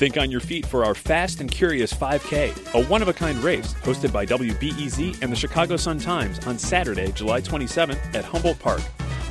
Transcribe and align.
Think 0.00 0.16
on 0.16 0.30
your 0.30 0.40
feet 0.40 0.64
for 0.64 0.86
our 0.86 0.94
Fast 0.94 1.42
and 1.42 1.50
Curious 1.50 1.92
5K, 1.92 2.72
a 2.72 2.86
one 2.86 3.02
of 3.02 3.08
a 3.08 3.12
kind 3.12 3.36
race 3.44 3.74
hosted 3.82 4.10
by 4.10 4.24
WBEZ 4.24 5.20
and 5.20 5.30
the 5.30 5.36
Chicago 5.36 5.76
Sun-Times 5.76 6.46
on 6.46 6.58
Saturday, 6.58 7.12
July 7.12 7.42
27th 7.42 8.14
at 8.14 8.24
Humboldt 8.24 8.58
Park. 8.60 8.80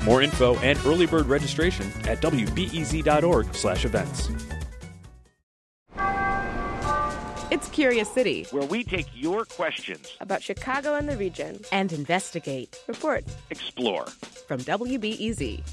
More 0.04 0.22
info 0.22 0.58
and 0.58 0.78
early 0.86 1.08
bird 1.08 1.26
registration 1.26 1.88
at 2.04 2.22
wbez.org/events. 2.22 4.30
It's 7.50 7.68
Curious 7.70 8.14
City, 8.14 8.46
where 8.52 8.68
we 8.68 8.84
take 8.84 9.08
your 9.16 9.46
questions 9.46 10.16
about 10.22 10.44
Chicago 10.44 10.94
and 10.94 11.10
the 11.10 11.18
region 11.18 11.62
and 11.72 11.92
investigate, 11.92 12.80
report, 12.88 13.26
explore. 13.50 14.06
From 14.48 14.60
WBEZ. 14.60 15.64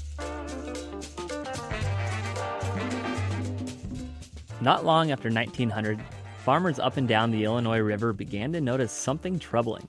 Not 4.59 4.83
long 4.83 5.11
after 5.11 5.29
1900, 5.29 5.99
farmers 6.43 6.79
up 6.79 6.97
and 6.97 7.07
down 7.07 7.29
the 7.29 7.43
Illinois 7.43 7.77
River 7.77 8.11
began 8.11 8.51
to 8.53 8.61
notice 8.61 8.91
something 8.91 9.37
troubling. 9.37 9.87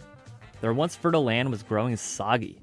Their 0.60 0.74
once 0.74 0.94
fertile 0.94 1.24
land 1.24 1.50
was 1.50 1.62
growing 1.62 1.96
soggy. 1.96 2.60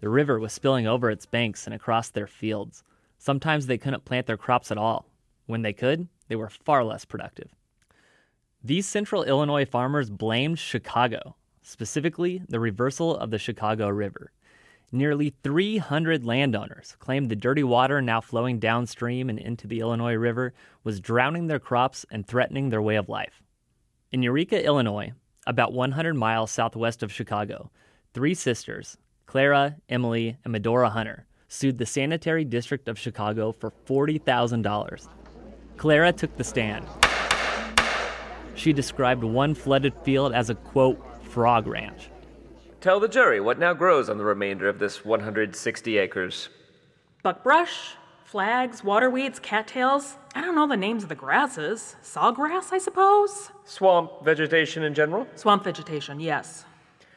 The 0.00 0.08
river 0.08 0.38
was 0.38 0.52
spilling 0.52 0.86
over 0.86 1.10
its 1.10 1.26
banks 1.26 1.66
and 1.66 1.74
across 1.74 2.10
their 2.10 2.28
fields. 2.28 2.84
Sometimes 3.18 3.66
they 3.66 3.76
couldn't 3.76 4.04
plant 4.04 4.28
their 4.28 4.36
crops 4.36 4.70
at 4.70 4.78
all. 4.78 5.06
When 5.46 5.62
they 5.62 5.72
could, 5.72 6.06
they 6.28 6.36
were 6.36 6.48
far 6.48 6.84
less 6.84 7.04
productive. 7.04 7.52
These 8.62 8.86
central 8.86 9.24
Illinois 9.24 9.64
farmers 9.64 10.10
blamed 10.10 10.60
Chicago, 10.60 11.34
specifically 11.62 12.40
the 12.48 12.60
reversal 12.60 13.16
of 13.16 13.32
the 13.32 13.38
Chicago 13.38 13.88
River. 13.88 14.30
Nearly 14.90 15.34
300 15.42 16.24
landowners 16.24 16.96
claimed 16.98 17.30
the 17.30 17.36
dirty 17.36 17.62
water 17.62 18.00
now 18.00 18.22
flowing 18.22 18.58
downstream 18.58 19.28
and 19.28 19.38
into 19.38 19.66
the 19.66 19.80
Illinois 19.80 20.14
River 20.14 20.54
was 20.82 20.98
drowning 20.98 21.46
their 21.46 21.58
crops 21.58 22.06
and 22.10 22.26
threatening 22.26 22.70
their 22.70 22.80
way 22.80 22.96
of 22.96 23.08
life. 23.08 23.42
In 24.12 24.22
Eureka, 24.22 24.64
Illinois, 24.64 25.12
about 25.46 25.74
100 25.74 26.14
miles 26.14 26.50
southwest 26.50 27.02
of 27.02 27.12
Chicago, 27.12 27.70
three 28.14 28.32
sisters, 28.32 28.96
Clara, 29.26 29.76
Emily, 29.90 30.38
and 30.42 30.52
Medora 30.52 30.88
Hunter, 30.88 31.26
sued 31.48 31.76
the 31.76 31.84
Sanitary 31.84 32.46
District 32.46 32.88
of 32.88 32.98
Chicago 32.98 33.52
for 33.52 33.70
$40,000. 33.86 35.08
Clara 35.76 36.12
took 36.14 36.34
the 36.38 36.44
stand. 36.44 36.86
She 38.54 38.72
described 38.72 39.22
one 39.22 39.54
flooded 39.54 39.94
field 40.02 40.32
as 40.32 40.48
a 40.48 40.54
quote, 40.54 40.98
frog 41.24 41.66
ranch. 41.66 42.08
Tell 42.80 43.00
the 43.00 43.08
jury 43.08 43.40
what 43.40 43.58
now 43.58 43.74
grows 43.74 44.08
on 44.08 44.18
the 44.18 44.24
remainder 44.24 44.68
of 44.68 44.78
this 44.78 45.04
160 45.04 45.98
acres. 45.98 46.48
Buckbrush, 47.24 47.96
flags, 48.24 48.84
waterweeds, 48.84 49.40
cattails. 49.40 50.14
I 50.32 50.42
don't 50.42 50.54
know 50.54 50.68
the 50.68 50.76
names 50.76 51.02
of 51.02 51.08
the 51.08 51.16
grasses. 51.16 51.96
Sawgrass, 52.04 52.72
I 52.72 52.78
suppose? 52.78 53.50
Swamp 53.64 54.22
vegetation 54.22 54.84
in 54.84 54.94
general? 54.94 55.26
Swamp 55.34 55.64
vegetation, 55.64 56.20
yes. 56.20 56.64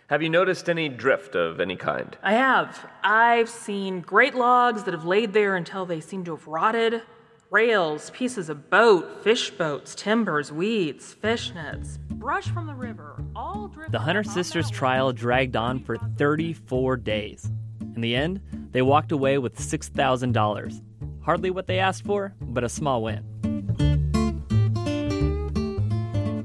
Have 0.07 0.23
you 0.23 0.29
noticed 0.29 0.67
any 0.67 0.89
drift 0.89 1.35
of 1.35 1.59
any 1.59 1.75
kind? 1.75 2.17
I 2.23 2.33
have. 2.33 2.89
I've 3.03 3.47
seen 3.47 4.01
great 4.01 4.33
logs 4.33 4.83
that 4.85 4.95
have 4.95 5.05
laid 5.05 5.31
there 5.31 5.55
until 5.55 5.85
they 5.85 6.01
seem 6.01 6.23
to 6.25 6.35
have 6.35 6.47
rotted. 6.47 7.03
Rails, 7.51 8.09
pieces 8.09 8.49
of 8.49 8.71
boat, 8.71 9.23
fish 9.23 9.51
boats, 9.51 9.93
timbers, 9.93 10.51
weeds, 10.51 11.13
fish 11.13 11.53
nets, 11.53 11.99
brush 12.21 12.47
from 12.49 12.67
the 12.67 12.75
river, 12.75 13.15
all 13.35 13.67
The 13.89 13.97
Hunter 13.99 14.23
sisters' 14.23 14.69
trial 14.69 15.11
dragged 15.11 15.55
on 15.55 15.79
for 15.79 15.97
34 15.97 16.97
days. 16.97 17.51
In 17.95 18.01
the 18.01 18.15
end, 18.15 18.39
they 18.71 18.83
walked 18.83 19.11
away 19.11 19.39
with 19.39 19.57
$6,000. 19.57 20.81
Hardly 21.23 21.49
what 21.49 21.65
they 21.65 21.79
asked 21.79 22.05
for, 22.05 22.35
but 22.39 22.63
a 22.63 22.69
small 22.69 23.01
win. 23.01 23.25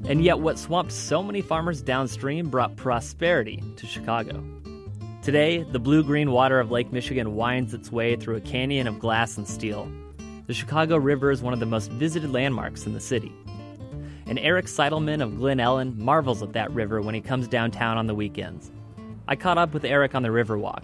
And 0.09 0.23
yet, 0.23 0.39
what 0.39 0.57
swamped 0.57 0.91
so 0.91 1.21
many 1.21 1.41
farmers 1.41 1.83
downstream 1.83 2.49
brought 2.49 2.75
prosperity 2.75 3.63
to 3.75 3.85
Chicago. 3.85 4.43
Today, 5.21 5.61
the 5.61 5.79
blue 5.79 6.03
green 6.03 6.31
water 6.31 6.59
of 6.59 6.71
Lake 6.71 6.91
Michigan 6.91 7.35
winds 7.35 7.75
its 7.75 7.91
way 7.91 8.15
through 8.15 8.37
a 8.37 8.41
canyon 8.41 8.87
of 8.87 8.97
glass 8.97 9.37
and 9.37 9.47
steel 9.47 9.87
the 10.47 10.53
Chicago 10.53 10.95
River 10.95 11.29
is 11.29 11.41
one 11.41 11.51
of 11.51 11.59
the 11.59 11.65
most 11.65 11.91
visited 11.91 12.31
landmarks 12.31 12.85
in 12.85 12.93
the 12.93 13.01
city. 13.01 13.33
And 14.27 14.37
Eric 14.39 14.65
Seidelman 14.65 15.23
of 15.23 15.37
Glen 15.37 15.57
Ellyn 15.57 15.97
marvels 15.97 16.43
at 16.43 16.53
that 16.53 16.71
river 16.71 17.01
when 17.01 17.15
he 17.15 17.21
comes 17.21 17.47
downtown 17.47 17.97
on 17.97 18.07
the 18.07 18.15
weekends. 18.15 18.71
I 19.27 19.35
caught 19.35 19.57
up 19.57 19.73
with 19.73 19.85
Eric 19.85 20.15
on 20.15 20.23
the 20.23 20.29
Riverwalk. 20.29 20.83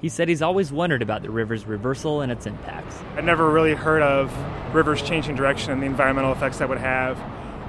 He 0.00 0.08
said 0.08 0.28
he's 0.28 0.42
always 0.42 0.72
wondered 0.72 1.02
about 1.02 1.22
the 1.22 1.30
river's 1.30 1.64
reversal 1.64 2.20
and 2.20 2.30
its 2.30 2.46
impacts. 2.46 3.00
I 3.16 3.20
never 3.22 3.50
really 3.50 3.74
heard 3.74 4.02
of 4.02 4.32
rivers 4.74 5.00
changing 5.00 5.34
direction 5.34 5.72
and 5.72 5.82
the 5.82 5.86
environmental 5.86 6.32
effects 6.32 6.58
that 6.58 6.68
would 6.68 6.78
have, 6.78 7.16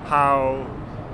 how 0.05 0.67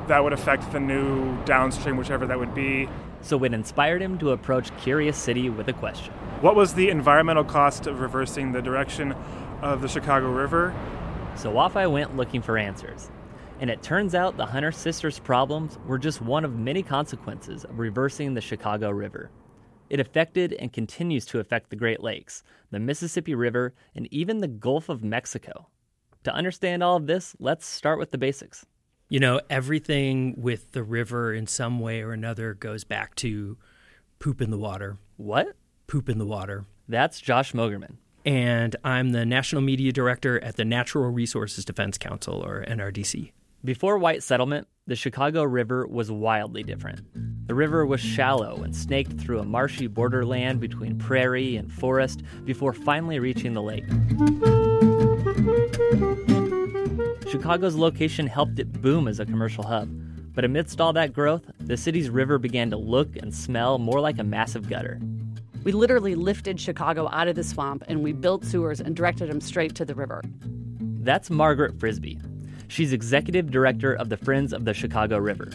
that 0.07 0.23
would 0.23 0.33
affect 0.33 0.71
the 0.71 0.79
new 0.79 1.37
downstream, 1.43 1.97
whichever 1.97 2.25
that 2.25 2.39
would 2.39 2.55
be. 2.55 2.89
So 3.21 3.43
it 3.43 3.53
inspired 3.53 4.01
him 4.01 4.17
to 4.19 4.31
approach 4.31 4.75
Curious 4.77 5.17
City 5.17 5.49
with 5.49 5.67
a 5.67 5.73
question. 5.73 6.13
What 6.41 6.55
was 6.55 6.73
the 6.73 6.89
environmental 6.89 7.43
cost 7.43 7.85
of 7.85 7.99
reversing 7.99 8.51
the 8.51 8.61
direction 8.61 9.13
of 9.61 9.81
the 9.81 9.87
Chicago 9.87 10.31
River. 10.31 10.73
So 11.35 11.57
off 11.57 11.75
I 11.75 11.87
went 11.87 12.17
looking 12.17 12.41
for 12.41 12.57
answers. 12.57 13.09
And 13.61 13.69
it 13.69 13.83
turns 13.83 14.15
out 14.15 14.37
the 14.37 14.45
Hunter 14.45 14.71
sisters' 14.71 15.19
problems 15.19 15.77
were 15.85 15.99
just 15.99 16.19
one 16.19 16.43
of 16.43 16.57
many 16.57 16.81
consequences 16.81 17.63
of 17.63 17.77
reversing 17.77 18.33
the 18.33 18.41
Chicago 18.41 18.89
River. 18.89 19.29
It 19.91 19.99
affected 19.99 20.53
and 20.53 20.73
continues 20.73 21.27
to 21.27 21.39
affect 21.39 21.69
the 21.69 21.75
Great 21.75 22.01
Lakes, 22.01 22.41
the 22.71 22.79
Mississippi 22.79 23.35
River, 23.35 23.75
and 23.93 24.11
even 24.11 24.39
the 24.39 24.47
Gulf 24.47 24.89
of 24.89 25.03
Mexico. 25.03 25.67
To 26.23 26.33
understand 26.33 26.81
all 26.81 26.95
of 26.95 27.05
this, 27.05 27.35
let's 27.39 27.67
start 27.67 27.99
with 27.99 28.09
the 28.09 28.17
basics. 28.17 28.65
You 29.09 29.19
know, 29.19 29.41
everything 29.47 30.33
with 30.37 30.71
the 30.71 30.81
river 30.81 31.31
in 31.31 31.45
some 31.45 31.79
way 31.79 32.01
or 32.01 32.13
another 32.13 32.55
goes 32.55 32.83
back 32.83 33.13
to 33.17 33.57
poop 34.17 34.41
in 34.41 34.49
the 34.49 34.57
water. 34.57 34.97
What? 35.17 35.55
Poop 35.85 36.09
in 36.09 36.17
the 36.17 36.25
water. 36.25 36.65
That's 36.87 37.21
Josh 37.21 37.51
Mogerman, 37.53 37.97
and 38.25 38.75
I'm 38.83 39.11
the 39.11 39.25
National 39.25 39.61
Media 39.61 39.91
Director 39.91 40.43
at 40.43 40.55
the 40.55 40.65
Natural 40.65 41.11
Resources 41.11 41.63
Defense 41.63 41.99
Council, 41.99 42.43
or 42.43 42.65
NRDC. 42.67 43.33
Before 43.63 43.99
white 43.99 44.23
settlement, 44.23 44.67
the 44.87 44.95
Chicago 44.95 45.43
River 45.43 45.85
was 45.85 46.11
wildly 46.11 46.63
different. 46.63 47.01
The 47.47 47.53
river 47.53 47.85
was 47.85 48.01
shallow 48.01 48.63
and 48.63 48.75
snaked 48.75 49.21
through 49.21 49.37
a 49.37 49.43
marshy 49.43 49.85
borderland 49.85 50.59
between 50.59 50.97
prairie 50.97 51.57
and 51.57 51.71
forest 51.71 52.23
before 52.43 52.73
finally 52.73 53.19
reaching 53.19 53.53
the 53.53 53.61
lake. 53.61 53.85
Chicago's 57.29 57.75
location 57.75 58.25
helped 58.25 58.57
it 58.57 58.81
boom 58.81 59.07
as 59.07 59.19
a 59.19 59.27
commercial 59.27 59.63
hub. 59.63 59.89
But 60.33 60.43
amidst 60.43 60.81
all 60.81 60.93
that 60.93 61.13
growth, 61.13 61.43
the 61.59 61.77
city's 61.77 62.09
river 62.09 62.39
began 62.39 62.71
to 62.71 62.77
look 62.77 63.15
and 63.15 63.31
smell 63.31 63.77
more 63.77 63.99
like 63.99 64.17
a 64.17 64.23
massive 64.23 64.67
gutter. 64.69 64.99
We 65.63 65.71
literally 65.71 66.15
lifted 66.15 66.59
Chicago 66.59 67.07
out 67.11 67.27
of 67.27 67.35
the 67.35 67.43
swamp 67.43 67.83
and 67.87 68.01
we 68.01 68.11
built 68.11 68.43
sewers 68.43 68.79
and 68.81 68.95
directed 68.95 69.29
them 69.29 69.39
straight 69.39 69.75
to 69.75 69.85
the 69.85 69.93
river. 69.93 70.23
That's 70.79 71.29
Margaret 71.29 71.79
Frisbie. 71.79 72.19
She's 72.71 72.93
executive 72.93 73.51
director 73.51 73.93
of 73.93 74.07
the 74.07 74.15
Friends 74.15 74.53
of 74.53 74.63
the 74.63 74.73
Chicago 74.73 75.17
River. 75.17 75.49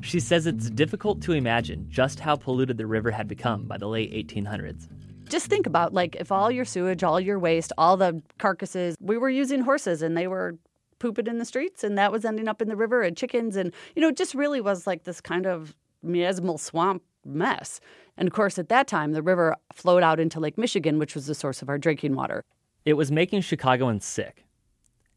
She 0.00 0.20
says 0.20 0.46
it's 0.46 0.70
difficult 0.70 1.20
to 1.22 1.32
imagine 1.32 1.86
just 1.88 2.20
how 2.20 2.36
polluted 2.36 2.78
the 2.78 2.86
river 2.86 3.10
had 3.10 3.26
become 3.26 3.64
by 3.64 3.78
the 3.78 3.88
late 3.88 4.12
1800s. 4.12 4.86
Just 5.28 5.46
think 5.46 5.66
about 5.66 5.92
like 5.92 6.14
if 6.20 6.30
all 6.30 6.52
your 6.52 6.64
sewage, 6.64 7.02
all 7.02 7.18
your 7.18 7.40
waste, 7.40 7.72
all 7.76 7.96
the 7.96 8.22
carcasses, 8.38 8.94
we 9.00 9.18
were 9.18 9.28
using 9.28 9.62
horses 9.62 10.02
and 10.02 10.16
they 10.16 10.28
were 10.28 10.56
pooping 11.00 11.26
in 11.26 11.38
the 11.38 11.44
streets 11.44 11.82
and 11.82 11.98
that 11.98 12.12
was 12.12 12.24
ending 12.24 12.46
up 12.46 12.62
in 12.62 12.68
the 12.68 12.76
river 12.76 13.02
and 13.02 13.16
chickens 13.16 13.56
and 13.56 13.74
you 13.96 14.00
know 14.00 14.10
it 14.10 14.16
just 14.16 14.32
really 14.32 14.60
was 14.60 14.86
like 14.86 15.02
this 15.02 15.20
kind 15.20 15.46
of 15.46 15.74
miasmal 16.06 16.60
swamp 16.60 17.02
mess. 17.24 17.80
And 18.16 18.28
of 18.28 18.34
course, 18.34 18.56
at 18.56 18.68
that 18.68 18.86
time, 18.86 19.10
the 19.10 19.22
river 19.22 19.56
flowed 19.74 20.04
out 20.04 20.20
into 20.20 20.38
Lake 20.38 20.56
Michigan, 20.56 21.00
which 21.00 21.16
was 21.16 21.26
the 21.26 21.34
source 21.34 21.60
of 21.60 21.68
our 21.68 21.78
drinking 21.78 22.14
water. 22.14 22.44
It 22.84 22.92
was 22.92 23.10
making 23.10 23.40
Chicagoans 23.40 24.04
sick. 24.04 24.44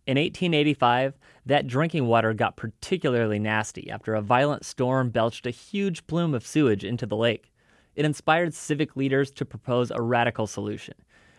In 0.07 0.17
1885, 0.17 1.17
that 1.47 1.65
drinking 1.65 2.05
water 2.05 2.33
got 2.33 2.57
particularly 2.57 3.39
nasty 3.39 3.89
after 3.89 4.13
a 4.13 4.21
violent 4.21 4.63
storm 4.63 5.09
belched 5.09 5.47
a 5.47 5.51
huge 5.51 6.05
plume 6.05 6.35
of 6.35 6.45
sewage 6.45 6.83
into 6.83 7.05
the 7.05 7.15
lake. 7.15 7.51
It 7.95 8.05
inspired 8.05 8.53
civic 8.53 8.95
leaders 8.95 9.31
to 9.31 9.45
propose 9.45 9.91
a 9.91 10.01
radical 10.01 10.47
solution 10.47 10.95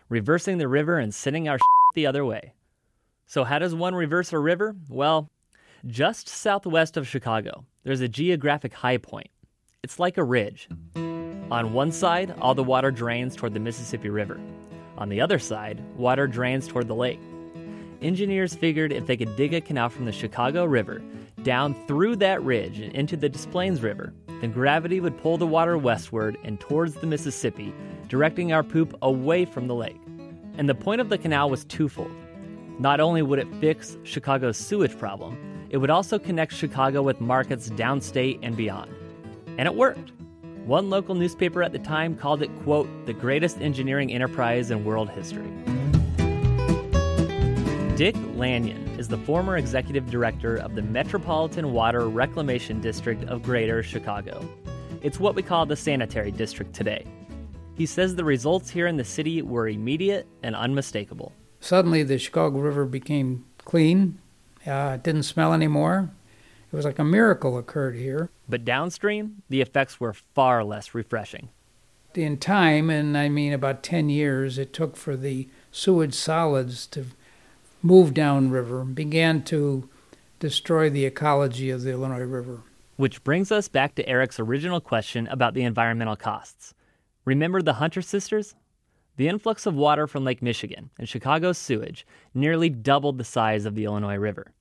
reversing 0.09 0.59
the 0.59 0.69
river 0.69 0.99
and 0.99 1.13
sending 1.13 1.49
our 1.49 1.59
the 1.95 2.07
other 2.07 2.25
way. 2.25 2.53
So, 3.27 3.45
how 3.45 3.59
does 3.59 3.75
one 3.75 3.95
reverse 3.95 4.33
a 4.33 4.39
river? 4.39 4.77
Well, 4.89 5.31
Just 5.87 6.29
southwest 6.29 6.97
of 6.97 7.07
Chicago, 7.07 7.65
there's 7.85 8.01
a 8.01 8.09
geographic 8.09 8.73
high 8.73 8.97
point. 8.99 9.31
It's 9.83 9.99
like 9.99 10.17
a 10.17 10.25
ridge. 10.25 10.69
On 10.97 11.73
one 11.73 11.93
side, 11.93 12.35
all 12.41 12.55
the 12.55 12.65
water 12.65 12.91
drains 12.91 13.37
toward 13.37 13.55
the 13.55 13.61
Mississippi 13.61 14.09
River. 14.09 14.41
On 14.99 15.09
the 15.09 15.21
other 15.21 15.39
side, 15.39 15.81
water 15.97 16.27
drains 16.27 16.67
toward 16.67 16.89
the 16.89 16.95
lake. 16.95 17.21
Engineers 18.07 18.55
figured 18.55 18.93
if 18.93 19.09
they 19.09 19.17
could 19.17 19.35
dig 19.35 19.53
a 19.53 19.61
canal 19.61 19.89
from 19.89 20.05
the 20.05 20.13
Chicago 20.13 20.65
River 20.65 21.03
down 21.43 21.75
through 21.89 22.15
that 22.15 22.41
ridge 22.41 22.79
and 22.79 22.95
into 22.95 23.17
the 23.17 23.29
Des 23.29 23.49
Plaines 23.49 23.83
River, 23.83 24.15
then 24.41 24.53
gravity 24.53 25.01
would 25.01 25.19
pull 25.19 25.37
the 25.37 25.47
water 25.47 25.77
westward 25.77 26.39
and 26.45 26.61
towards 26.61 26.95
the 26.95 27.07
Mississippi, 27.09 27.75
directing 28.07 28.53
our 28.53 28.63
poop 28.63 28.97
away 29.03 29.45
from 29.45 29.67
the 29.67 29.75
lake. 29.75 30.01
And 30.57 30.69
the 30.69 30.75
point 30.75 31.01
of 31.01 31.09
the 31.09 31.19
canal 31.19 31.51
was 31.51 31.65
twofold. 31.65 32.15
Not 32.79 33.01
only 33.01 33.23
would 33.23 33.41
it 33.41 33.53
fix 33.61 33.97
Chicago's 34.05 34.57
sewage 34.57 34.97
problem, 34.97 35.37
it 35.71 35.79
would 35.79 35.91
also 35.91 36.17
connect 36.17 36.53
Chicago 36.53 37.03
with 37.03 37.21
markets 37.21 37.71
downstate 37.71 38.39
and 38.41 38.57
beyond. 38.57 38.95
And 39.59 39.67
it 39.67 39.75
worked. 39.75 40.13
One 40.65 40.91
local 40.91 41.17
newspaper 41.17 41.61
at 41.61 41.73
the 41.73 41.81
time 41.81 42.17
called 42.17 42.41
it, 42.41 42.57
quote, 42.63 42.89
the 43.07 43.13
greatest 43.13 43.61
engineering 43.61 44.13
enterprise 44.13 44.71
in 44.71 44.85
world 44.85 45.11
history. 45.11 45.51
Dick 47.97 48.15
Lanyon 48.35 48.87
is 48.99 49.09
the 49.09 49.17
former 49.17 49.57
executive 49.57 50.11
director 50.11 50.57
of 50.57 50.75
the 50.75 50.83
Metropolitan 50.83 51.73
Water 51.73 52.11
Reclamation 52.11 52.79
District 52.79 53.25
of 53.25 53.43
Greater 53.43 53.83
Chicago. 53.83 54.47
It's 55.01 55.19
what 55.19 55.35
we 55.35 55.43
call 55.43 55.65
the 55.65 55.77
sanitary 55.77 56.31
district 56.31 56.75
today. 56.75 57.07
He 57.75 57.87
says 57.87 58.15
the 58.15 58.23
results 58.23 58.69
here 58.69 58.87
in 58.87 58.99
the 58.99 59.05
city 59.05 59.41
were 59.41 59.67
immediate 59.67 60.27
and 60.43 60.55
unmistakable. 60.55 61.33
Suddenly, 61.61 62.03
the 62.03 62.19
Chicago 62.19 62.59
River 62.59 62.85
became 62.85 63.47
clean. 63.65 64.19
Uh, 64.67 64.93
it 64.97 65.03
didn't 65.03 65.23
smell 65.23 65.55
anymore. 65.55 66.11
It 66.71 66.77
was 66.77 66.85
like 66.85 66.99
a 66.99 67.05
miracle 67.05 67.57
occurred 67.57 67.97
here. 67.97 68.29
But 68.47 68.67
downstream, 68.67 69.41
the 69.49 69.63
effects 69.63 69.99
were 69.99 70.13
far 70.13 70.63
less 70.65 70.95
refreshing. 70.95 71.49
In 72.15 72.37
time, 72.37 72.91
and 72.91 73.17
I 73.17 73.31
mean 73.31 73.55
about 73.55 73.83
10 73.83 74.11
years, 74.11 74.59
it 74.59 74.75
took 74.75 74.97
for 74.97 75.17
the 75.17 75.49
sewage 75.71 76.15
solids 76.15 76.87
to 76.89 77.07
moved 77.87 78.15
downriver 78.15 78.81
and 78.81 78.95
began 78.95 79.43
to 79.45 79.89
destroy 80.41 80.91
the 80.91 81.07
ecology 81.07 81.71
of 81.71 81.83
the 81.83 81.93
Illinois 81.93 82.25
River. 82.25 82.63
Which 82.97 83.23
brings 83.23 83.53
us 83.53 83.69
back 83.69 83.95
to 83.95 84.09
Eric's 84.09 84.41
original 84.41 84.81
question 84.81 85.27
about 85.29 85.55
the 85.55 85.63
environmental 85.63 86.17
costs. 86.17 86.75
Remember 87.25 87.63
the 87.63 87.75
Hunter 87.75 88.03
sisters? 88.03 88.55
The 89.17 89.29
influx 89.29 89.65
of 89.65 89.75
water 89.75 90.07
from 90.07 90.25
Lake 90.25 90.43
Michigan 90.43 90.91
and 90.99 91.09
Chicago's 91.09 91.59
sewage 91.59 92.07
nearly 92.35 92.69
doubled 92.69 93.19
the 93.19 93.25
size 93.25 93.65
of 93.65 93.75
the 93.75 93.85
Illinois 93.85 94.17
River. 94.17 94.53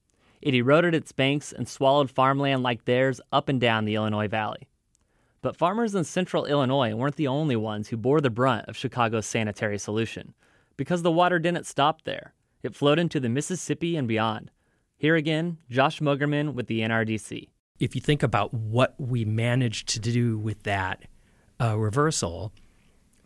It 0.41 0.53
eroded 0.53 0.93
its 0.93 1.11
banks 1.11 1.51
and 1.51 1.67
swallowed 1.67 2.11
farmland 2.11 2.61
like 2.61 2.85
theirs 2.85 3.19
up 3.33 3.49
and 3.49 3.59
down 3.59 3.85
the 3.85 3.95
Illinois 3.95 4.27
Valley. 4.27 4.67
But 5.41 5.57
farmers 5.57 5.95
in 5.95 6.03
central 6.03 6.45
Illinois 6.45 6.93
weren't 6.93 7.15
the 7.15 7.27
only 7.27 7.55
ones 7.55 7.87
who 7.87 7.97
bore 7.97 8.21
the 8.21 8.29
brunt 8.29 8.67
of 8.67 8.77
Chicago's 8.77 9.25
sanitary 9.25 9.79
solution, 9.79 10.35
because 10.77 11.01
the 11.01 11.11
water 11.11 11.39
didn't 11.39 11.65
stop 11.65 12.03
there. 12.03 12.34
It 12.65 12.75
flowed 12.75 12.97
into 12.97 13.19
the 13.19 13.29
Mississippi 13.29 13.95
and 13.95 14.07
beyond. 14.07 14.49
Here 14.97 15.15
again, 15.15 15.59
Josh 15.69 15.99
Mogerman 15.99 16.55
with 16.55 16.65
the 16.65 16.79
NRDC. 16.79 17.49
If 17.79 17.93
you 17.93 18.01
think 18.01 18.23
about 18.23 18.55
what 18.55 18.95
we 18.97 19.23
managed 19.23 19.87
to 19.89 19.99
do 19.99 20.39
with 20.39 20.63
that 20.63 21.03
uh, 21.61 21.77
reversal, 21.77 22.51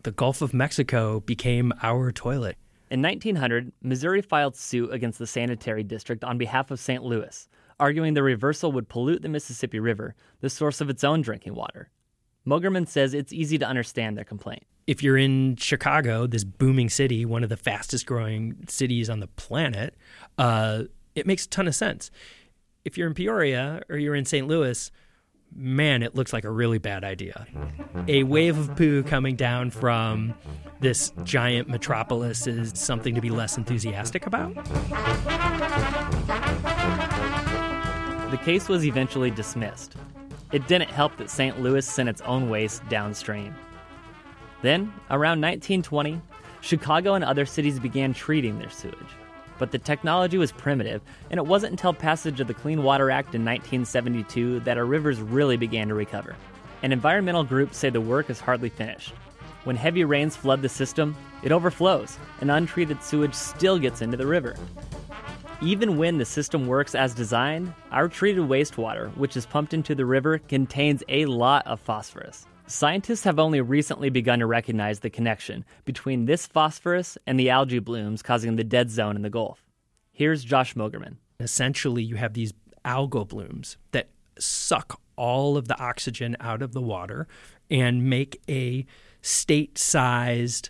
the 0.03 0.11
Gulf 0.11 0.41
of 0.41 0.53
Mexico 0.53 1.21
became 1.21 1.71
our 1.81 2.11
toilet. 2.11 2.57
In 2.91 3.01
1900, 3.01 3.71
Missouri 3.81 4.21
filed 4.21 4.57
suit 4.57 4.91
against 4.91 5.19
the 5.19 5.27
sanitary 5.27 5.83
district 5.83 6.25
on 6.25 6.37
behalf 6.37 6.69
of 6.69 6.81
St. 6.81 7.01
Louis, 7.01 7.47
arguing 7.79 8.15
the 8.15 8.23
reversal 8.23 8.73
would 8.73 8.89
pollute 8.89 9.21
the 9.21 9.29
Mississippi 9.29 9.79
River, 9.79 10.15
the 10.41 10.49
source 10.49 10.81
of 10.81 10.89
its 10.89 11.05
own 11.05 11.21
drinking 11.21 11.55
water. 11.55 11.91
Mogerman 12.45 12.89
says 12.89 13.13
it's 13.13 13.31
easy 13.31 13.57
to 13.57 13.65
understand 13.65 14.17
their 14.17 14.25
complaint. 14.25 14.63
If 14.89 15.03
you're 15.03 15.17
in 15.19 15.55
Chicago, 15.57 16.25
this 16.25 16.43
booming 16.43 16.89
city, 16.89 17.23
one 17.23 17.43
of 17.43 17.49
the 17.49 17.57
fastest 17.57 18.07
growing 18.07 18.65
cities 18.67 19.07
on 19.07 19.19
the 19.19 19.27
planet, 19.27 19.95
uh, 20.39 20.85
it 21.13 21.27
makes 21.27 21.45
a 21.45 21.49
ton 21.49 21.67
of 21.67 21.75
sense. 21.75 22.09
If 22.83 22.97
you're 22.97 23.05
in 23.05 23.13
Peoria 23.13 23.83
or 23.87 23.97
you're 23.97 24.15
in 24.15 24.25
St. 24.25 24.47
Louis, 24.47 24.89
man, 25.55 26.01
it 26.01 26.15
looks 26.15 26.33
like 26.33 26.43
a 26.43 26.49
really 26.49 26.79
bad 26.79 27.03
idea. 27.03 27.45
A 28.07 28.23
wave 28.23 28.57
of 28.57 28.75
poo 28.75 29.03
coming 29.03 29.35
down 29.35 29.69
from 29.69 30.33
this 30.79 31.13
giant 31.23 31.69
metropolis 31.69 32.47
is 32.47 32.71
something 32.73 33.13
to 33.13 33.21
be 33.21 33.29
less 33.29 33.59
enthusiastic 33.59 34.25
about. 34.25 34.55
The 38.31 38.39
case 38.43 38.67
was 38.67 38.83
eventually 38.87 39.29
dismissed. 39.29 39.93
It 40.51 40.67
didn't 40.67 40.89
help 40.89 41.15
that 41.17 41.29
St. 41.29 41.61
Louis 41.61 41.85
sent 41.85 42.09
its 42.09 42.21
own 42.21 42.49
waste 42.49 42.81
downstream. 42.89 43.53
Then, 44.61 44.93
around 45.09 45.41
1920, 45.41 46.21
Chicago 46.61 47.13
and 47.13 47.23
other 47.23 47.45
cities 47.45 47.79
began 47.79 48.13
treating 48.13 48.59
their 48.59 48.69
sewage. 48.69 48.95
But 49.57 49.71
the 49.71 49.77
technology 49.77 50.37
was 50.37 50.51
primitive, 50.51 51.01
and 51.29 51.37
it 51.37 51.45
wasn't 51.45 51.71
until 51.71 51.93
passage 51.93 52.39
of 52.39 52.47
the 52.47 52.53
Clean 52.53 52.81
Water 52.81 53.11
Act 53.11 53.35
in 53.35 53.43
1972 53.43 54.61
that 54.61 54.77
our 54.77 54.85
rivers 54.85 55.21
really 55.21 55.57
began 55.57 55.87
to 55.89 55.93
recover. 55.93 56.35
And 56.81 56.93
environmental 56.93 57.43
groups 57.43 57.77
say 57.77 57.89
the 57.89 57.99
work 57.99 58.29
is 58.29 58.39
hardly 58.39 58.69
finished. 58.69 59.13
When 59.65 59.75
heavy 59.75 60.05
rains 60.05 60.35
flood 60.35 60.61
the 60.61 60.69
system, 60.69 61.15
it 61.43 61.51
overflows, 61.51 62.17
and 62.39 62.49
untreated 62.49 63.03
sewage 63.03 63.33
still 63.33 63.77
gets 63.77 64.01
into 64.01 64.17
the 64.17 64.27
river. 64.27 64.55
Even 65.61 65.97
when 65.97 66.17
the 66.17 66.25
system 66.25 66.67
works 66.67 66.95
as 66.95 67.13
designed, 67.13 67.73
our 67.91 68.07
treated 68.07 68.43
wastewater, 68.43 69.15
which 69.17 69.35
is 69.35 69.45
pumped 69.45 69.73
into 69.73 69.93
the 69.93 70.05
river, 70.05 70.37
contains 70.37 71.03
a 71.09 71.25
lot 71.25 71.67
of 71.67 71.81
phosphorus. 71.81 72.45
Scientists 72.71 73.23
have 73.23 73.39
only 73.39 73.59
recently 73.59 74.11
begun 74.11 74.37
to 74.37 74.45
recognize 74.45 74.99
the 74.99 75.09
connection 75.09 75.65
between 75.85 76.25
this 76.25 76.45
phosphorus 76.45 77.17
and 77.25 77.39
the 77.39 77.49
algae 77.49 77.79
blooms 77.79 78.21
causing 78.21 78.57
the 78.57 78.63
dead 78.63 78.91
zone 78.91 79.15
in 79.15 79.23
the 79.23 79.29
Gulf. 79.29 79.65
Here's 80.11 80.43
Josh 80.43 80.75
Mogerman. 80.75 81.15
Essentially, 81.39 82.03
you 82.03 82.17
have 82.17 82.33
these 82.33 82.53
algal 82.85 83.27
blooms 83.27 83.77
that 83.91 84.09
suck 84.37 85.01
all 85.15 85.57
of 85.57 85.67
the 85.67 85.79
oxygen 85.79 86.37
out 86.39 86.61
of 86.61 86.73
the 86.73 86.81
water 86.81 87.27
and 87.71 88.07
make 88.07 88.39
a 88.47 88.85
state 89.23 89.79
sized 89.79 90.69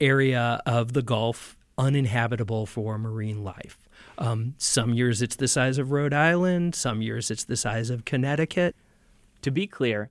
area 0.00 0.62
of 0.64 0.92
the 0.92 1.02
Gulf 1.02 1.56
uninhabitable 1.76 2.64
for 2.64 2.96
marine 2.96 3.42
life. 3.42 3.88
Um, 4.18 4.54
some 4.56 4.94
years 4.94 5.20
it's 5.20 5.34
the 5.34 5.48
size 5.48 5.78
of 5.78 5.90
Rhode 5.90 6.14
Island, 6.14 6.76
some 6.76 7.02
years 7.02 7.28
it's 7.28 7.42
the 7.42 7.56
size 7.56 7.90
of 7.90 8.04
Connecticut. 8.04 8.76
To 9.42 9.50
be 9.50 9.66
clear, 9.66 10.10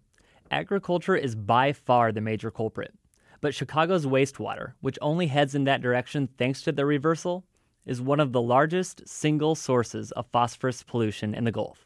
agriculture 0.51 1.15
is 1.15 1.35
by 1.35 1.73
far 1.73 2.11
the 2.11 2.21
major 2.21 2.51
culprit. 2.51 2.93
But 3.41 3.55
Chicago's 3.55 4.05
wastewater, 4.05 4.73
which 4.81 4.97
only 5.01 5.27
heads 5.27 5.55
in 5.55 5.63
that 5.63 5.81
direction 5.81 6.29
thanks 6.37 6.61
to 6.63 6.71
the 6.71 6.85
reversal, 6.85 7.45
is 7.85 8.01
one 8.01 8.19
of 8.19 8.33
the 8.33 8.41
largest 8.41 9.07
single 9.07 9.55
sources 9.55 10.11
of 10.11 10.27
phosphorus 10.31 10.83
pollution 10.83 11.33
in 11.33 11.45
the 11.45 11.51
Gulf. 11.51 11.85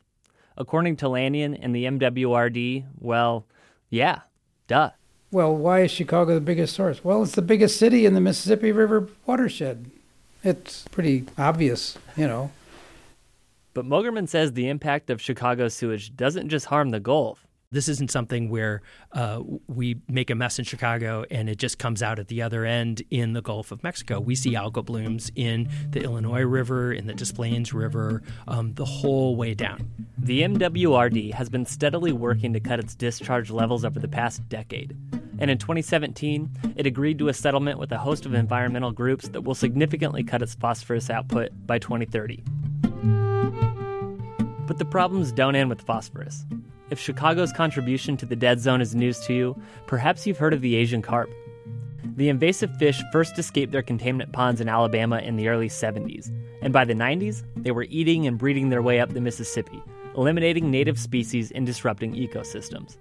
According 0.58 0.98
to 0.98 1.10
Lanyon 1.10 1.55
and 1.55 1.75
the 1.75 1.86
MWRD, 1.86 2.86
well, 3.00 3.46
yeah, 3.89 4.22
duh. 4.67 4.91
Well, 5.32 5.55
why 5.55 5.82
is 5.82 5.91
Chicago 5.91 6.36
the 6.36 6.41
biggest 6.41 6.75
source? 6.75 7.03
Well, 7.03 7.24
it's 7.24 7.36
the 7.36 7.41
biggest 7.41 7.77
city 7.77 8.05
in 8.05 8.13
the 8.13 8.22
Mississippi 8.22 8.72
River 8.72 9.10
watershed. 9.25 9.89
It's 10.43 10.84
pretty 10.89 11.25
obvious, 11.38 11.98
you 12.17 12.27
know. 12.27 12.51
But 13.74 13.86
Mogerman 13.86 14.29
says 14.29 14.53
the 14.53 14.70
impact 14.70 15.10
of 15.10 15.22
Chicago's 15.22 15.74
sewage 15.74 16.15
doesn't 16.15 16.50
just 16.50 16.67
harm 16.67 16.91
the 16.91 17.00
Gulf. 17.00 17.48
This 17.74 17.88
isn't 17.88 18.12
something 18.12 18.50
where 18.50 18.84
uh, 19.13 19.42
we 19.68 20.00
make 20.08 20.30
a 20.30 20.36
mess 20.36 20.60
in 20.60 20.65
Chicago 20.65 21.25
and 21.32 21.50
it 21.50 21.58
just 21.58 21.80
comes 21.80 22.03
out 22.03 22.20
at 22.20 22.27
the 22.27 22.44
other 22.44 22.65
end 22.65 23.01
in 23.10 23.34
the 23.34 23.42
Gulf 23.42 23.72
of 23.72 23.84
Mexico. 23.84 24.20
We 24.20 24.36
see 24.36 24.53
algal 24.53 24.86
blooms 24.86 25.32
in 25.36 25.68
the 25.89 26.03
Illinois 26.03 26.44
River, 26.44 26.94
in 26.94 27.08
the 27.08 27.15
Des 27.15 27.34
Plaines 27.34 27.74
River, 27.74 28.22
um, 28.48 28.75
the 28.75 28.86
whole 28.86 29.36
way 29.36 29.56
down. 29.56 29.89
The 30.20 30.44
MWRD 30.44 31.34
has 31.34 31.50
been 31.50 31.65
steadily 31.65 32.12
working 32.12 32.53
to 32.53 32.60
cut 32.60 32.80
its 32.80 32.94
discharge 32.94 33.50
levels 33.50 33.84
over 33.84 34.00
the 34.00 34.08
past 34.08 34.48
decade. 34.50 34.96
And 35.39 35.50
in 35.50 35.58
2017, 35.58 36.75
it 36.75 36.86
agreed 36.86 37.18
to 37.18 37.30
a 37.30 37.34
settlement 37.34 37.80
with 37.80 37.92
a 37.92 37.98
host 37.98 38.27
of 38.27 38.36
environmental 38.36 38.92
groups 38.92 39.30
that 39.30 39.42
will 39.42 39.56
significantly 39.56 40.24
cut 40.24 40.44
its 40.44 40.53
phosphorus 40.53 41.10
output 41.10 41.50
by 41.65 41.80
2030. 41.80 42.44
But 44.68 44.77
the 44.77 44.86
problems 44.86 45.32
don't 45.32 45.56
end 45.56 45.70
with 45.70 45.82
phosphorus. 45.82 46.46
If 46.93 47.00
Chicago's 47.00 47.51
contribution 47.51 48.17
to 48.17 48.25
the 48.27 48.35
dead 48.35 48.59
zone 48.59 48.79
is 48.79 48.93
news 48.93 49.19
to 49.21 49.33
you, 49.33 49.59
perhaps 49.88 50.27
you've 50.27 50.38
heard 50.38 50.53
of 50.53 50.62
the 50.62 50.75
Asian 50.75 51.01
carp. 51.01 51.27
The 52.03 52.29
invasive 52.29 52.69
fish 52.77 53.01
first 53.12 53.39
escaped 53.39 53.71
their 53.71 53.81
containment 53.81 54.31
ponds 54.31 54.62
in 54.62 54.69
Alabama 54.69 55.17
in 55.17 55.35
the 55.35 55.47
early 55.47 55.69
70s, 55.69 56.31
and 56.62 56.71
by 56.71 56.85
the 56.85 56.93
90s, 56.93 57.45
they 57.55 57.71
were 57.71 57.88
eating 57.89 58.27
and 58.27 58.38
breeding 58.38 58.69
their 58.69 58.83
way 58.83 59.00
up 59.00 59.12
the 59.12 59.21
Mississippi, 59.21 59.81
eliminating 60.15 60.69
native 60.69 61.00
species 61.00 61.50
and 61.50 61.65
disrupting 61.65 62.13
ecosystems. 62.13 63.00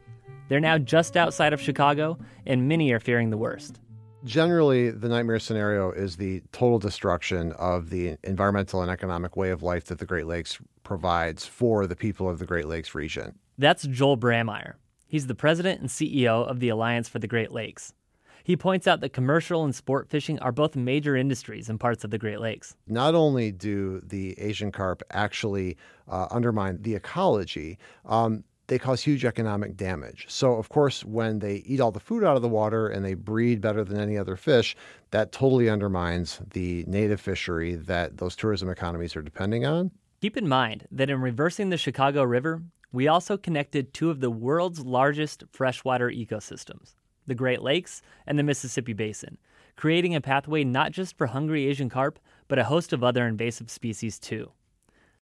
They're 0.49 0.58
now 0.58 0.78
just 0.78 1.14
outside 1.14 1.52
of 1.52 1.61
Chicago, 1.61 2.16
and 2.46 2.68
many 2.68 2.92
are 2.92 2.99
fearing 2.99 3.28
the 3.28 3.37
worst. 3.37 3.78
Generally, 4.25 4.92
the 4.92 5.08
nightmare 5.11 5.38
scenario 5.38 5.90
is 5.90 6.16
the 6.16 6.40
total 6.52 6.78
destruction 6.78 7.52
of 7.58 7.90
the 7.90 8.16
environmental 8.25 8.80
and 8.80 8.90
economic 8.90 9.37
way 9.37 9.50
of 9.50 9.62
life 9.62 9.84
that 9.87 9.99
the 9.99 10.06
Great 10.06 10.26
Lakes 10.26 10.58
provides 10.82 11.44
for 11.44 11.87
the 11.87 11.96
people 11.96 12.26
of 12.26 12.38
the 12.38 12.46
Great 12.46 12.68
Lakes 12.68 12.94
region. 12.94 13.38
That's 13.62 13.85
Joel 13.85 14.19
Brammeier. 14.19 14.75
He's 15.07 15.28
the 15.28 15.37
president 15.37 15.81
and 15.81 15.88
CEO 15.88 16.45
of 16.45 16.59
the 16.59 16.69
Alliance 16.69 17.09
for 17.09 17.21
the 17.21 17.28
Great 17.28 17.52
Lakes. 17.52 17.95
He 18.42 18.57
points 18.57 18.88
out 18.88 19.00
that 19.02 19.12
commercial 19.12 19.62
and 19.62 19.73
sport 19.73 20.09
fishing 20.09 20.37
are 20.40 20.50
both 20.50 20.75
major 20.75 21.14
industries 21.14 21.71
in 21.71 21.78
parts 21.78 22.02
of 22.02 22.11
the 22.11 22.19
Great 22.19 22.40
Lakes. 22.40 22.75
Not 22.88 23.14
only 23.14 23.52
do 23.52 24.00
the 24.00 24.37
Asian 24.40 24.73
carp 24.73 25.04
actually 25.12 25.76
uh, 26.09 26.26
undermine 26.33 26.83
the 26.83 26.97
ecology, 26.97 27.78
um, 28.04 28.42
they 28.66 28.81
cause 28.81 29.00
huge 29.00 29.25
economic 29.25 29.76
damage. 29.76 30.26
So, 30.28 30.54
of 30.54 30.69
course, 30.69 31.04
when 31.04 31.38
they 31.38 31.62
eat 31.64 31.78
all 31.78 31.92
the 31.92 32.00
food 32.00 32.25
out 32.25 32.35
of 32.35 32.42
the 32.42 32.49
water 32.49 32.88
and 32.88 33.04
they 33.04 33.14
breed 33.14 33.61
better 33.61 33.85
than 33.85 34.00
any 34.00 34.19
other 34.19 34.35
fish, 34.35 34.75
that 35.12 35.31
totally 35.31 35.71
undermines 35.71 36.40
the 36.50 36.85
native 36.88 37.21
fishery 37.21 37.76
that 37.76 38.16
those 38.16 38.35
tourism 38.35 38.69
economies 38.69 39.14
are 39.14 39.23
depending 39.23 39.64
on. 39.64 39.92
Keep 40.21 40.37
in 40.37 40.49
mind 40.49 40.88
that 40.90 41.11
in 41.11 41.21
reversing 41.21 41.71
the 41.71 41.76
Chicago 41.76 42.25
River, 42.25 42.62
we 42.92 43.08
also 43.08 43.37
connected 43.37 43.92
two 43.92 44.11
of 44.11 44.20
the 44.20 44.30
world's 44.30 44.80
largest 44.80 45.44
freshwater 45.50 46.11
ecosystems 46.11 46.94
the 47.26 47.34
Great 47.34 47.62
Lakes 47.62 48.02
and 48.26 48.37
the 48.37 48.42
Mississippi 48.42 48.92
Basin, 48.92 49.38
creating 49.76 50.14
a 50.14 50.20
pathway 50.20 50.64
not 50.64 50.90
just 50.90 51.16
for 51.16 51.28
hungry 51.28 51.66
Asian 51.66 51.88
carp, 51.88 52.18
but 52.49 52.58
a 52.58 52.64
host 52.64 52.92
of 52.92 53.04
other 53.04 53.26
invasive 53.28 53.70
species 53.70 54.18
too. 54.18 54.50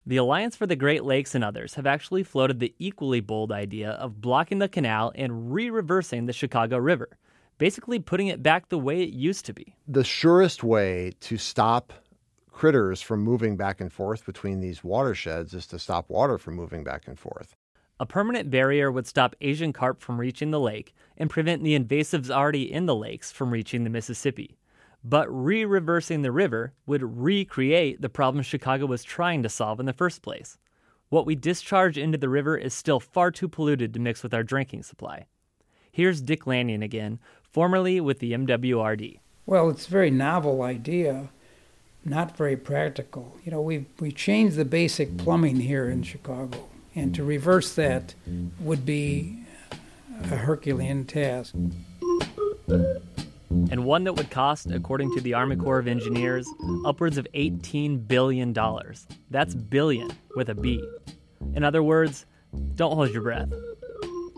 The 0.07 0.17
Alliance 0.17 0.55
for 0.55 0.67
the 0.67 0.77
Great 0.77 1.05
Lakes 1.05 1.35
and 1.35 1.45
others 1.45 1.75
have 1.75 1.87
actually 1.87 2.23
floated 2.23 2.61
the 2.61 2.75
equally 2.79 3.21
bold 3.21 3.53
idea 3.53 3.91
of 3.91 4.21
blocking 4.21 4.61
the 4.61 4.69
canal 4.69 5.13
and 5.15 5.53
re 5.53 5.69
reversing 5.69 6.27
the 6.27 6.33
Chicago 6.33 6.79
River, 6.79 7.19
basically 7.59 7.99
putting 7.99 8.29
it 8.29 8.43
back 8.43 8.69
the 8.69 8.79
way 8.79 9.03
it 9.03 9.11
used 9.11 9.45
to 9.47 9.53
be. 9.53 9.75
The 9.87 10.05
surest 10.05 10.63
way 10.63 11.13
to 11.21 11.37
stop 11.37 11.93
critters 12.61 13.01
from 13.01 13.23
moving 13.23 13.57
back 13.57 13.81
and 13.81 13.91
forth 13.91 14.27
between 14.27 14.61
these 14.61 14.85
watersheds 14.85 15.55
is 15.55 15.67
to 15.67 15.79
stop 15.79 16.11
water 16.11 16.37
from 16.37 16.55
moving 16.55 16.85
back 16.85 17.09
and 17.09 17.19
forth. 17.19 17.57
A 17.99 18.05
permanent 18.05 18.51
barrier 18.51 18.93
would 18.93 19.07
stop 19.07 19.35
Asian 19.41 19.73
carp 19.73 20.03
from 20.03 20.21
reaching 20.21 20.51
the 20.51 20.61
lake 20.61 20.95
and 21.17 21.31
prevent 21.31 21.65
the 21.65 21.79
invasives 21.79 22.29
already 22.29 22.71
in 22.71 22.85
the 22.85 22.95
lakes 22.95 23.33
from 23.33 23.51
reaching 23.51 23.85
the 23.85 23.89
Mississippi. 23.89 24.59
But 25.03 25.27
re 25.31 25.65
reversing 25.65 26.21
the 26.21 26.33
river 26.33 26.75
would 26.85 27.03
recreate 27.03 28.03
the 28.03 28.11
problem 28.11 28.43
Chicago 28.43 28.85
was 28.85 29.05
trying 29.05 29.43
to 29.43 29.49
solve 29.49 29.81
in 29.81 29.87
the 29.87 29.95
first 29.95 30.21
place. 30.21 30.59
What 31.09 31.25
we 31.25 31.37
discharge 31.37 31.97
into 31.97 32.19
the 32.19 32.29
river 32.29 32.59
is 32.59 32.75
still 32.75 33.01
far 33.01 33.31
too 33.31 33.49
polluted 33.49 33.95
to 33.95 34.01
mix 34.01 34.23
with 34.23 34.35
our 34.35 34.45
drinking 34.45 34.83
supply. 34.83 35.25
Here's 35.91 36.21
Dick 36.21 36.47
Lanyon 36.47 36.83
again, 36.83 37.21
formerly 37.43 38.03
with 38.03 38.19
the 38.19 38.33
MWRD. 38.33 39.21
Well, 39.47 39.71
it's 39.71 39.87
a 39.87 39.91
very 39.91 40.11
novel 40.11 40.61
idea, 40.61 41.31
not 42.05 42.37
very 42.37 42.57
practical. 42.57 43.37
You 43.45 43.53
know, 43.53 43.61
we've, 43.61 43.87
we 43.99 44.13
changed 44.13 44.57
the 44.57 44.65
basic 44.65 45.17
plumbing 45.19 45.57
here 45.57 45.89
in 45.89 46.03
Chicago. 46.03 46.69
And 46.95 47.15
to 47.15 47.23
reverse 47.23 47.75
that 47.75 48.15
would 48.61 48.85
be 48.85 49.45
a 50.25 50.37
Herculean 50.37 51.05
task. 51.05 51.55
And 53.51 53.85
one 53.85 54.05
that 54.05 54.15
would 54.15 54.31
cost, 54.31 54.71
according 54.71 55.15
to 55.15 55.21
the 55.21 55.35
Army 55.35 55.57
Corps 55.57 55.79
of 55.79 55.89
Engineers, 55.89 56.49
upwards 56.85 57.19
of 57.19 57.27
$18 57.35 58.07
billion. 58.07 58.57
That's 59.31 59.55
billion 59.55 60.11
with 60.37 60.49
a 60.49 60.55
B. 60.55 60.85
In 61.55 61.65
other 61.65 61.83
words, 61.83 62.27
don't 62.75 62.95
hold 62.95 63.11
your 63.11 63.23
breath. 63.23 63.53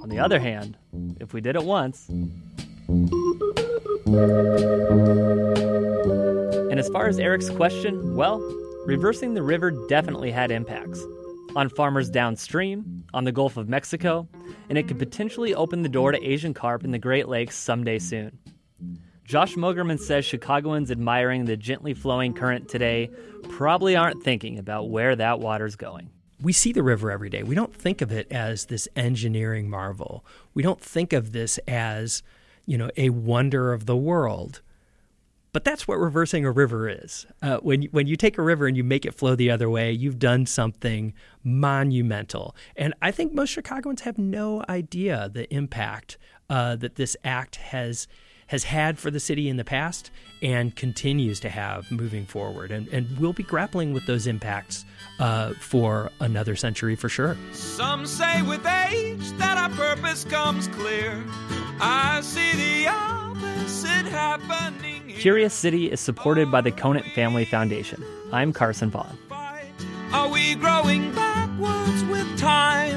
On 0.03 0.09
the 0.09 0.19
other 0.19 0.41
hand, 0.41 0.77
if 1.21 1.33
we 1.33 1.41
did 1.41 1.57
it 1.57 1.63
once. 1.63 2.09
As 6.83 6.89
far 6.89 7.07
as 7.07 7.21
Eric's 7.21 7.49
question, 7.49 8.17
well, 8.17 8.41
reversing 8.87 9.35
the 9.35 9.43
river 9.45 9.71
definitely 9.87 10.33
had 10.33 10.51
impacts 10.51 11.01
on 11.55 11.69
farmers 11.69 12.11
downstream, 12.11 13.05
on 13.15 13.23
the 13.23 13.31
Gulf 13.31 13.57
of 13.57 13.69
Mexico, 13.69 14.27
and 14.69 14.77
it 14.77 14.89
could 14.89 14.99
potentially 14.99 15.55
open 15.55 15.83
the 15.83 15.89
door 15.89 16.11
to 16.11 16.21
Asian 16.21 16.53
carp 16.53 16.83
in 16.83 16.91
the 16.91 16.99
Great 16.99 17.29
Lakes 17.29 17.55
someday 17.55 18.01
soon. 18.01 18.37
Josh 19.25 19.55
Mogerman 19.55 20.01
says 20.01 20.25
Chicagoans 20.25 20.91
admiring 20.91 21.45
the 21.45 21.57
gently 21.57 21.95
flowing 21.95 22.35
current 22.35 22.69
today 22.69 23.11
probably 23.49 23.95
aren't 23.95 24.25
thinking 24.25 24.59
about 24.59 24.91
where 24.91 25.15
that 25.15 25.39
water's 25.39 25.77
going. 25.77 26.11
We 26.41 26.53
see 26.53 26.73
the 26.73 26.83
river 26.83 27.13
every 27.13 27.31
day. 27.31 27.45
We 27.45 27.55
don't 27.55 27.73
think 27.73 28.01
of 28.03 28.11
it 28.11 28.27
as 28.33 28.67
this 28.67 28.89
engineering 28.97 29.71
marvel. 29.71 30.27
We 30.53 30.65
don't 30.65 30.81
think 30.81 31.13
of 31.13 31.31
this 31.31 31.59
as, 31.69 32.25
you 32.67 32.77
know, 32.77 32.91
a 32.97 33.11
wonder 33.11 33.73
of 33.73 33.87
the 33.87 33.97
world. 33.97 34.63
But 35.53 35.65
that's 35.65 35.87
what 35.87 35.99
reversing 35.99 36.47
a 36.47 36.51
river 36.51 36.89
is. 36.89 37.27
Uh, 37.43 37.59
when 37.59 37.83
when 37.85 38.07
you 38.07 38.17
take 38.17 38.39
a 38.39 38.43
river 38.43 38.67
and 38.67 38.75
you 38.77 38.83
make 38.83 39.05
it 39.05 39.13
flow 39.13 39.37
the 39.37 39.51
other 39.51 39.69
way, 39.69 39.93
you've 39.93 40.19
done 40.19 40.47
something 40.47 41.13
monumental. 41.45 42.57
And 42.75 42.95
I 43.03 43.11
think 43.11 43.35
most 43.35 43.51
Chicagoans 43.51 44.01
have 44.03 44.17
no 44.17 44.65
idea 44.69 45.31
the 45.33 45.53
impact 45.53 46.17
uh, 46.49 46.77
that 46.77 46.97
this 46.97 47.17
act 47.23 47.57
has 47.57 48.09
has 48.47 48.65
had 48.65 48.99
for 48.99 49.11
the 49.11 49.21
city 49.21 49.49
in 49.49 49.57
the 49.57 49.65
past 49.65 50.11
and 50.43 50.75
continues 50.75 51.41
to 51.41 51.49
have 51.49 51.91
moving 51.91 52.27
forward. 52.27 52.71
And, 52.71 52.89
and 52.89 53.19
we'll 53.19 53.33
be 53.33 53.43
grappling 53.43 53.95
with 53.95 54.05
those 54.07 54.27
impacts 54.27 54.85
uh, 55.19 55.55
for 55.55 56.11
another 56.21 56.57
century 56.57 56.95
for 56.95 57.09
sure. 57.09 57.37
Some 57.53 58.07
say 58.07 58.43
with 58.43 58.67
age 58.67 59.31
that 59.39 59.57
our 59.57 59.71
purpose 59.71 60.25
comes 60.25 60.69
clear. 60.69 61.25
I 61.81 62.21
see 62.23 62.53
the 62.57 62.89
opposite 62.89 64.11
happening. 64.11 64.92
Curious 65.23 65.55
City 65.55 65.89
is 65.89 66.01
supported 66.01 66.51
by 66.51 66.61
the 66.61 66.73
Conant 66.73 67.07
Family 67.15 67.45
Foundation. 67.45 68.05
I'm 68.33 68.53
Carson 68.53 68.91
Vaughn. 68.91 69.17
Are 70.13 70.29
we 70.29 70.57
growing 70.57 71.15
backwards 71.15 72.03
with 72.07 72.37
time? 72.37 72.92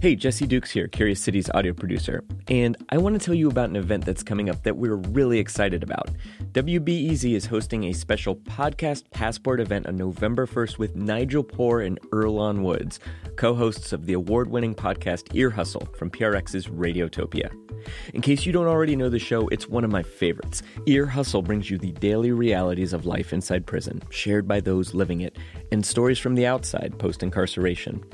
Hey, 0.00 0.14
Jesse 0.14 0.46
Dukes 0.46 0.70
here, 0.70 0.86
Curious 0.86 1.20
City's 1.20 1.50
audio 1.54 1.72
producer, 1.72 2.22
and 2.46 2.76
I 2.90 2.98
want 2.98 3.18
to 3.18 3.26
tell 3.26 3.34
you 3.34 3.48
about 3.48 3.68
an 3.68 3.74
event 3.74 4.04
that's 4.04 4.22
coming 4.22 4.48
up 4.48 4.62
that 4.62 4.76
we're 4.76 4.94
really 4.94 5.40
excited 5.40 5.82
about. 5.82 6.10
WBEZ 6.52 7.34
is 7.34 7.46
hosting 7.46 7.82
a 7.82 7.92
special 7.92 8.36
podcast 8.36 9.10
passport 9.10 9.58
event 9.58 9.88
on 9.88 9.96
November 9.96 10.46
1st 10.46 10.78
with 10.78 10.94
Nigel 10.94 11.42
Poor 11.42 11.80
and 11.80 12.00
Earlonne 12.12 12.62
Woods, 12.62 13.00
co 13.34 13.56
hosts 13.56 13.92
of 13.92 14.06
the 14.06 14.12
award 14.12 14.48
winning 14.48 14.72
podcast 14.72 15.34
Ear 15.34 15.50
Hustle 15.50 15.88
from 15.98 16.10
PRX's 16.10 16.68
Radiotopia. 16.68 17.50
In 18.14 18.20
case 18.20 18.46
you 18.46 18.52
don't 18.52 18.68
already 18.68 18.94
know 18.94 19.08
the 19.08 19.18
show, 19.18 19.48
it's 19.48 19.68
one 19.68 19.82
of 19.82 19.90
my 19.90 20.04
favorites. 20.04 20.62
Ear 20.86 21.06
Hustle 21.06 21.42
brings 21.42 21.70
you 21.70 21.76
the 21.76 21.90
daily 21.90 22.30
realities 22.30 22.92
of 22.92 23.04
life 23.04 23.32
inside 23.32 23.66
prison, 23.66 24.00
shared 24.10 24.46
by 24.46 24.60
those 24.60 24.94
living 24.94 25.22
it, 25.22 25.36
and 25.72 25.84
stories 25.84 26.20
from 26.20 26.36
the 26.36 26.46
outside 26.46 26.96
post 27.00 27.24
incarceration. 27.24 28.04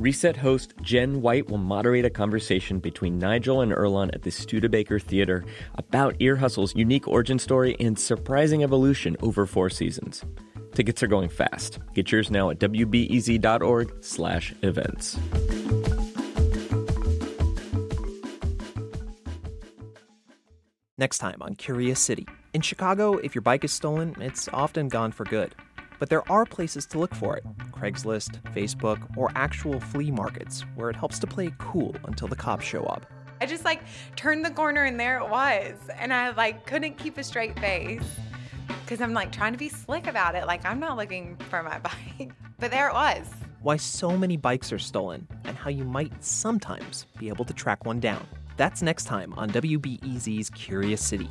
Reset 0.00 0.38
host 0.38 0.72
Jen 0.80 1.20
White 1.20 1.50
will 1.50 1.58
moderate 1.58 2.06
a 2.06 2.10
conversation 2.10 2.78
between 2.78 3.18
Nigel 3.18 3.60
and 3.60 3.70
Earlonne 3.70 4.08
at 4.14 4.22
the 4.22 4.30
Studebaker 4.30 4.98
Theater 4.98 5.44
about 5.74 6.16
Ear 6.20 6.36
Hustle's 6.36 6.74
unique 6.74 7.06
origin 7.06 7.38
story 7.38 7.76
and 7.78 7.98
surprising 7.98 8.62
evolution 8.62 9.14
over 9.20 9.44
four 9.44 9.68
seasons. 9.68 10.24
Tickets 10.72 11.02
are 11.02 11.06
going 11.06 11.28
fast. 11.28 11.80
Get 11.92 12.10
yours 12.10 12.30
now 12.30 12.48
at 12.48 12.58
wbez.org 12.58 13.92
slash 14.00 14.54
events. 14.62 15.18
Next 20.96 21.18
time 21.18 21.42
on 21.42 21.56
Curious 21.56 22.00
City. 22.00 22.26
In 22.54 22.62
Chicago, 22.62 23.18
if 23.18 23.34
your 23.34 23.42
bike 23.42 23.64
is 23.64 23.72
stolen, 23.72 24.16
it's 24.18 24.48
often 24.48 24.88
gone 24.88 25.12
for 25.12 25.24
good. 25.24 25.54
But 26.00 26.08
there 26.08 26.28
are 26.32 26.44
places 26.44 26.86
to 26.86 26.98
look 26.98 27.14
for 27.14 27.36
it 27.36 27.44
Craigslist, 27.72 28.42
Facebook, 28.54 29.16
or 29.16 29.30
actual 29.36 29.78
flea 29.78 30.10
markets 30.10 30.62
where 30.74 30.90
it 30.90 30.96
helps 30.96 31.20
to 31.20 31.28
play 31.28 31.54
cool 31.58 31.94
until 32.04 32.26
the 32.26 32.34
cops 32.34 32.64
show 32.64 32.82
up. 32.84 33.06
I 33.40 33.46
just 33.46 33.64
like 33.64 33.82
turned 34.16 34.44
the 34.44 34.50
corner 34.50 34.84
and 34.84 34.98
there 34.98 35.18
it 35.18 35.28
was. 35.30 35.74
And 35.96 36.12
I 36.12 36.30
like 36.30 36.66
couldn't 36.66 36.98
keep 36.98 37.16
a 37.18 37.22
straight 37.22 37.58
face 37.60 38.02
because 38.82 39.00
I'm 39.00 39.12
like 39.12 39.30
trying 39.30 39.52
to 39.52 39.58
be 39.58 39.68
slick 39.68 40.06
about 40.06 40.34
it. 40.34 40.46
Like 40.46 40.64
I'm 40.64 40.80
not 40.80 40.96
looking 40.96 41.36
for 41.48 41.62
my 41.62 41.78
bike. 42.18 42.32
But 42.58 42.70
there 42.70 42.88
it 42.88 42.94
was. 42.94 43.26
Why 43.62 43.76
so 43.76 44.16
many 44.16 44.38
bikes 44.38 44.72
are 44.72 44.78
stolen 44.78 45.28
and 45.44 45.56
how 45.56 45.68
you 45.68 45.84
might 45.84 46.24
sometimes 46.24 47.06
be 47.18 47.28
able 47.28 47.44
to 47.44 47.52
track 47.52 47.84
one 47.84 48.00
down. 48.00 48.26
That's 48.56 48.80
next 48.80 49.04
time 49.04 49.34
on 49.34 49.50
WBEZ's 49.50 50.50
Curious 50.50 51.02
City. 51.02 51.30